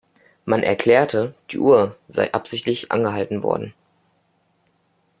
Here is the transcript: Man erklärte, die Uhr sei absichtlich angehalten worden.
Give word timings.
Man 0.45 0.63
erklärte, 0.63 1.35
die 1.51 1.59
Uhr 1.59 1.95
sei 2.09 2.33
absichtlich 2.33 2.91
angehalten 2.91 3.43
worden. 3.43 3.71